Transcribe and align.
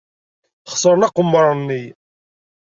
Xeṣren 0.71 1.05
aqemmer-nni. 1.07 1.83